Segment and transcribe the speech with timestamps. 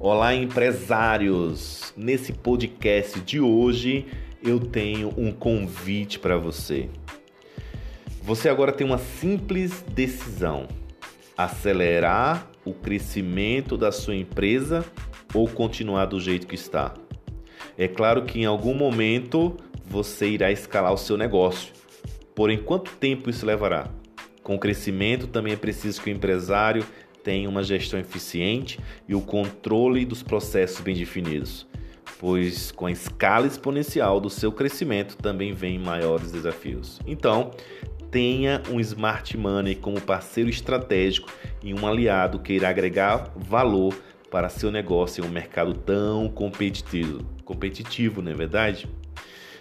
[0.00, 1.92] Olá, empresários!
[1.96, 4.06] Nesse podcast de hoje
[4.40, 6.88] eu tenho um convite para você.
[8.22, 10.68] Você agora tem uma simples decisão:
[11.36, 14.84] acelerar o crescimento da sua empresa
[15.34, 16.94] ou continuar do jeito que está.
[17.76, 21.72] É claro que em algum momento você irá escalar o seu negócio.
[22.36, 23.88] Porém, quanto tempo isso levará?
[24.44, 26.86] Com o crescimento também é preciso que o empresário
[27.22, 31.66] tem uma gestão eficiente e o controle dos processos bem definidos,
[32.18, 37.00] pois com a escala exponencial do seu crescimento também vem maiores desafios.
[37.06, 37.52] Então,
[38.10, 41.30] tenha um Smart Money como parceiro estratégico
[41.62, 43.94] e um aliado que irá agregar valor
[44.30, 48.88] para seu negócio em um mercado tão competitivo, competitivo, não é verdade?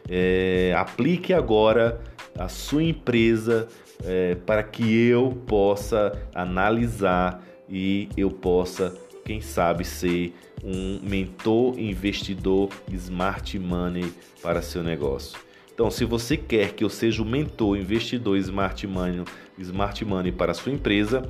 [0.09, 1.99] É, aplique agora
[2.37, 3.67] a sua empresa
[4.03, 12.69] é, para que eu possa analisar e eu possa, quem sabe, ser um mentor investidor
[12.91, 15.39] smart money para seu negócio.
[15.73, 19.23] Então, se você quer que eu seja o mentor investidor smart money,
[19.59, 21.21] smart money para a sua empresa,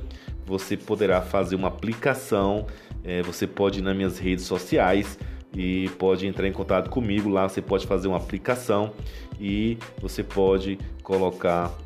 [0.46, 2.66] você poderá fazer uma aplicação.
[3.04, 5.18] É, você pode ir nas minhas redes sociais
[5.58, 7.48] e pode entrar em contato comigo lá.
[7.48, 8.92] Você pode fazer uma aplicação
[9.40, 11.76] e você pode colocar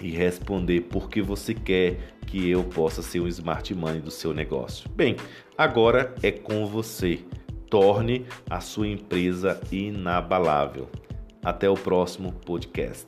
[0.00, 4.34] e responder por que você quer que eu possa ser um smart money do seu
[4.34, 4.90] negócio.
[4.90, 5.14] Bem,
[5.56, 7.20] agora é com você.
[7.70, 10.88] Torne a sua empresa inabalável.
[11.44, 13.04] Até o próximo podcast.